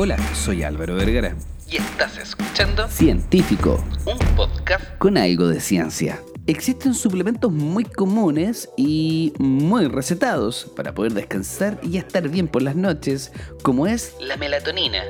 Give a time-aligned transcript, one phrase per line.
[0.00, 1.34] Hola, soy Álvaro Vergara.
[1.68, 6.22] Y estás escuchando Científico, un podcast con algo de ciencia.
[6.46, 12.76] Existen suplementos muy comunes y muy recetados para poder descansar y estar bien por las
[12.76, 13.32] noches,
[13.64, 15.02] como es la melatonina.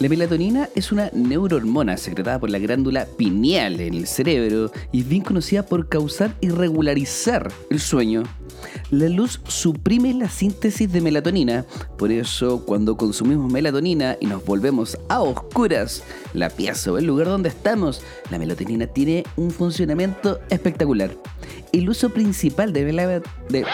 [0.00, 5.08] La melatonina es una neurohormona secretada por la glándula pineal en el cerebro y es
[5.08, 8.22] bien conocida por causar y regularizar el sueño.
[8.90, 11.64] La luz suprime la síntesis de melatonina,
[11.96, 17.26] por eso cuando consumimos melatonina y nos volvemos a oscuras, la pieza o el lugar
[17.26, 21.10] donde estamos, la melatonina tiene un funcionamiento espectacular.
[21.72, 23.64] El uso principal de, de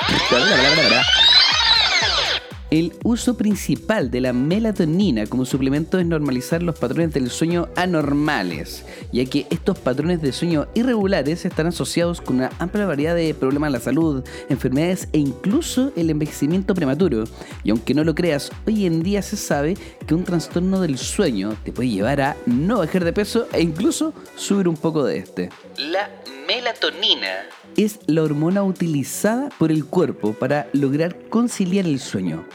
[2.75, 8.85] el uso principal de la melatonina como suplemento es normalizar los patrones del sueño anormales,
[9.13, 13.69] ya que estos patrones de sueño irregulares están asociados con una amplia variedad de problemas
[13.69, 17.25] de la salud, enfermedades e incluso el envejecimiento prematuro.
[17.63, 21.57] Y aunque no lo creas, hoy en día se sabe que un trastorno del sueño
[21.63, 25.49] te puede llevar a no bajar de peso e incluso subir un poco de este.
[25.77, 26.11] La
[26.49, 32.45] melatonina es la hormona utilizada por el cuerpo para lograr conciliar el sueño.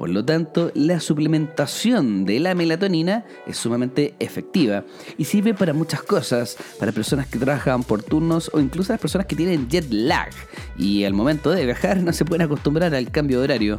[0.00, 4.82] Por lo tanto, la suplementación de la melatonina es sumamente efectiva
[5.18, 9.26] y sirve para muchas cosas, para personas que trabajan por turnos o incluso las personas
[9.26, 10.30] que tienen jet lag
[10.78, 13.78] y al momento de viajar no se pueden acostumbrar al cambio de horario.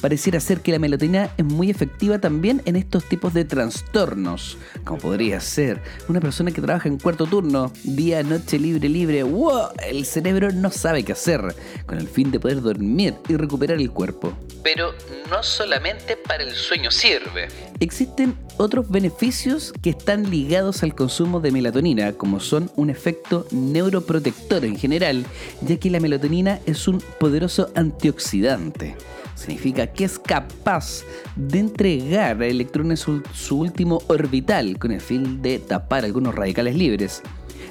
[0.00, 5.00] Pareciera ser que la melatonina es muy efectiva también en estos tipos de trastornos, como
[5.00, 9.68] podría ser una persona que trabaja en cuarto turno, día, noche, libre, libre, ¡wow!
[9.86, 13.90] El cerebro no sabe qué hacer, con el fin de poder dormir y recuperar el
[13.90, 14.32] cuerpo.
[14.62, 14.92] Pero
[15.30, 17.48] no solamente para el sueño sirve.
[17.80, 24.64] Existen otros beneficios que están ligados al consumo de melatonina, como son un efecto neuroprotector
[24.64, 25.26] en general,
[25.62, 28.94] ya que la melatonina es un poderoso antioxidante.
[29.34, 31.02] Significa que es capaz
[31.34, 36.76] de entregar a electrones su, su último orbital con el fin de tapar algunos radicales
[36.76, 37.20] libres.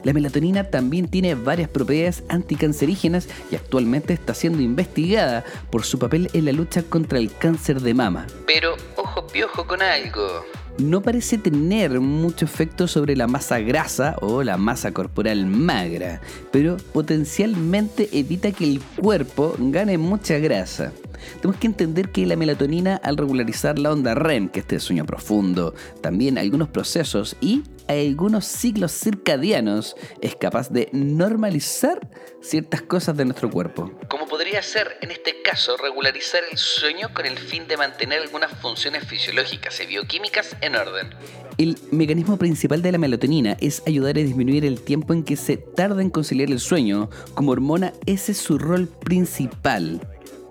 [0.03, 6.29] La melatonina también tiene varias propiedades anticancerígenas y actualmente está siendo investigada por su papel
[6.33, 8.27] en la lucha contra el cáncer de mama.
[8.45, 10.43] Pero ojo piojo con algo.
[10.77, 16.21] No parece tener mucho efecto sobre la masa grasa o la masa corporal magra,
[16.51, 20.93] pero potencialmente evita que el cuerpo gane mucha grasa.
[21.41, 25.05] Tenemos que entender que la melatonina al regularizar la onda REM, que es este sueño
[25.05, 32.09] profundo, también algunos procesos y algunos ciclos circadianos es capaz de normalizar
[32.41, 33.91] ciertas cosas de nuestro cuerpo.
[34.09, 38.51] Como podría ser, en este caso, regularizar el sueño con el fin de mantener algunas
[38.59, 41.09] funciones fisiológicas y bioquímicas en orden.
[41.57, 45.57] El mecanismo principal de la melatonina es ayudar a disminuir el tiempo en que se
[45.57, 47.09] tarda en conciliar el sueño.
[47.33, 50.01] Como hormona, ese es su rol principal.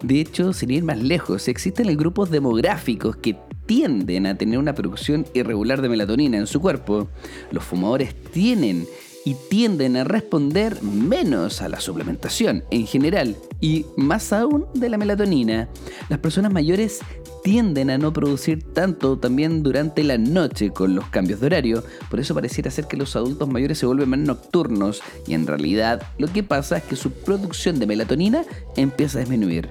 [0.03, 3.37] De hecho, sin ir más lejos, existen grupos demográficos que
[3.67, 7.09] tienden a tener una producción irregular de melatonina en su cuerpo.
[7.51, 8.87] Los fumadores tienen
[9.25, 14.99] y tienden a responder menos a la suplementación en general y más aún de la
[14.99, 15.69] melatonina.
[16.09, 17.01] Las personas mayores
[17.47, 22.19] tienden a no producir tanto también durante la noche con los cambios de horario, por
[22.19, 26.27] eso pareciera ser que los adultos mayores se vuelven más nocturnos y en realidad lo
[26.27, 29.71] que pasa es que su producción de melatonina empieza a disminuir.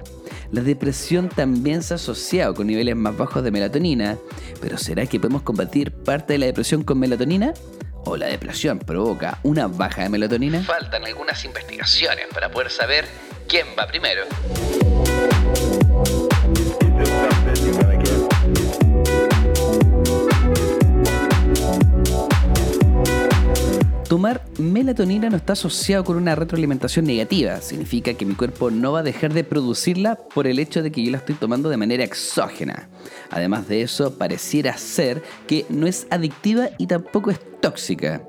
[0.52, 4.16] La depresión también se ha asociado con niveles más bajos de melatonina,
[4.62, 7.52] pero ¿será que podemos combatir parte de la depresión con melatonina?
[8.06, 10.62] ¿O la depresión provoca una baja de melatonina?
[10.62, 13.04] Faltan algunas investigaciones para poder saber
[13.46, 14.22] quién va primero.
[24.08, 27.60] Tomar melatonina no está asociado con una retroalimentación negativa.
[27.60, 31.04] Significa que mi cuerpo no va a dejar de producirla por el hecho de que
[31.04, 32.88] yo la estoy tomando de manera exógena.
[33.30, 38.22] Además de eso, pareciera ser que no es adictiva y tampoco es tóxica.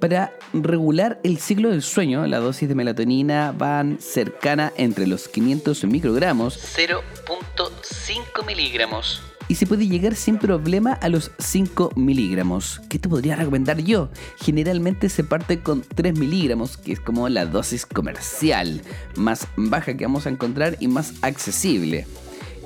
[0.00, 5.84] Para regular el ciclo del sueño, la dosis de melatonina van cercana entre los 500
[5.84, 12.80] microgramos 0.5 miligramos y se puede llegar sin problema a los 5 miligramos.
[12.88, 14.10] ¿Qué te podría recomendar yo?
[14.38, 18.82] Generalmente se parte con 3 miligramos, que es como la dosis comercial,
[19.16, 22.06] más baja que vamos a encontrar y más accesible.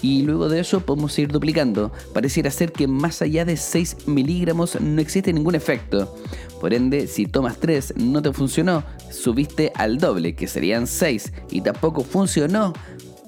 [0.03, 1.93] Y luego de eso podemos ir duplicando.
[2.15, 6.17] Pareciera ser que más allá de 6 miligramos no existe ningún efecto.
[6.61, 11.61] Por ende, si tomas 3 no te funcionó, subiste al doble, que serían 6, y
[11.61, 12.73] tampoco funcionó,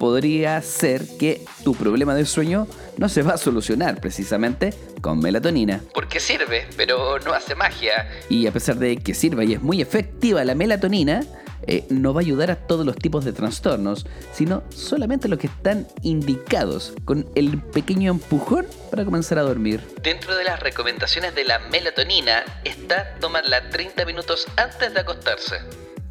[0.03, 2.67] podría ser que tu problema de sueño
[2.97, 5.81] no se va a solucionar precisamente con melatonina.
[5.95, 8.11] Porque sirve, pero no hace magia.
[8.29, 11.23] Y a pesar de que sirva y es muy efectiva la melatonina,
[11.69, 15.47] eh, no va a ayudar a todos los tipos de trastornos, sino solamente los que
[15.47, 19.83] están indicados, con el pequeño empujón para comenzar a dormir.
[20.03, 25.61] Dentro de las recomendaciones de la melatonina está tomarla 30 minutos antes de acostarse.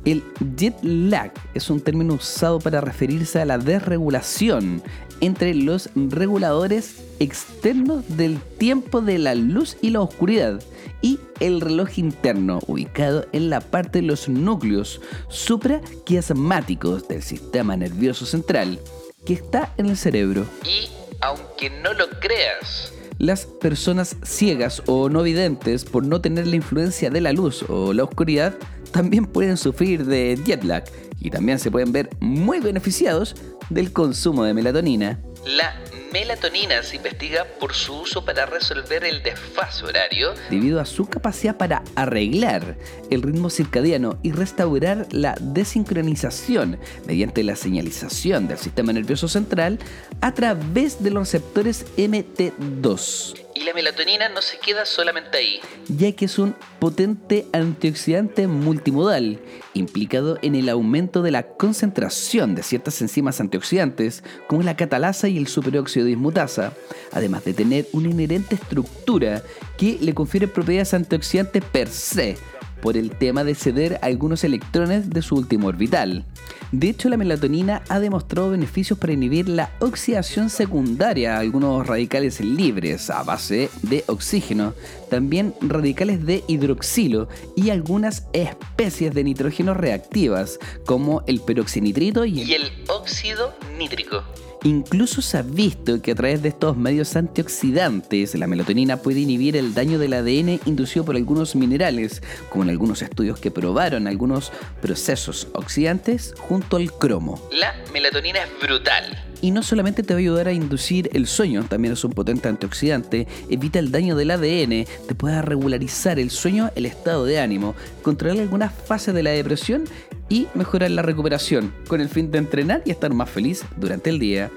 [0.03, 0.23] El
[0.57, 4.81] jet lag es un término usado para referirse a la desregulación
[5.19, 10.59] entre los reguladores externos del tiempo de la luz y la oscuridad
[11.03, 18.25] y el reloj interno ubicado en la parte de los núcleos supraquiasmáticos del sistema nervioso
[18.25, 18.79] central
[19.23, 20.45] que está en el cerebro.
[20.63, 20.89] Y
[21.21, 27.11] aunque no lo creas, las personas ciegas o no videntes por no tener la influencia
[27.11, 28.55] de la luz o la oscuridad
[28.91, 30.83] también pueden sufrir de jet lag
[31.19, 33.35] y también se pueden ver muy beneficiados
[33.69, 35.19] del consumo de melatonina.
[35.45, 35.75] La
[36.11, 41.57] melatonina se investiga por su uso para resolver el desfase horario debido a su capacidad
[41.57, 42.77] para arreglar
[43.09, 49.79] el ritmo circadiano y restaurar la desincronización mediante la señalización del sistema nervioso central
[50.19, 53.50] a través de los receptores MT2.
[53.61, 55.59] Y la melatonina no se queda solamente ahí.
[55.87, 59.39] Ya que es un potente antioxidante multimodal,
[59.75, 65.37] implicado en el aumento de la concentración de ciertas enzimas antioxidantes, como la catalasa y
[65.37, 66.73] el superóxido dismutasa,
[67.11, 69.43] además de tener una inherente estructura
[69.77, 72.37] que le confiere propiedades antioxidantes per se,
[72.81, 76.25] por el tema de ceder algunos electrones de su último orbital.
[76.71, 82.39] De hecho, la melatonina ha demostrado beneficios para inhibir la oxidación secundaria a algunos radicales
[82.39, 84.73] libres a base de oxígeno,
[85.09, 92.53] también radicales de hidroxilo y algunas especies de nitrógeno reactivas, como el peroxinitrito y y
[92.53, 94.23] el óxido nítrico.
[94.63, 99.57] Incluso se ha visto que a través de estos medios antioxidantes, la melatonina puede inhibir
[99.57, 104.51] el daño del ADN inducido por algunos minerales, como en algunos estudios que probaron algunos
[104.79, 107.41] procesos oxidantes junto al cromo.
[107.51, 109.30] La melatonina es brutal.
[109.41, 112.47] Y no solamente te va a ayudar a inducir el sueño, también es un potente
[112.47, 117.75] antioxidante, evita el daño del ADN, te puede regularizar el sueño, el estado de ánimo,
[118.03, 119.85] controlar algunas fases de la depresión
[120.29, 124.19] y mejorar la recuperación, con el fin de entrenar y estar más feliz durante el
[124.19, 124.51] día.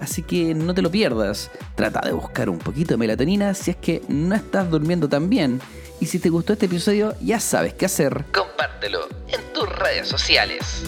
[0.00, 3.76] Así que no te lo pierdas, trata de buscar un poquito de melatonina si es
[3.76, 5.60] que no estás durmiendo tan bien.
[6.00, 8.24] Y si te gustó este episodio, ya sabes qué hacer.
[8.32, 10.82] Compártelo en tus redes sociales.